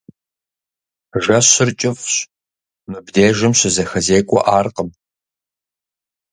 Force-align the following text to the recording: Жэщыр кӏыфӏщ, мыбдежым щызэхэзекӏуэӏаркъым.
Жэщыр 1.23 1.69
кӏыфӏщ, 1.79 2.15
мыбдежым 2.89 3.53
щызэхэзекӏуэӏаркъым. 3.59 4.89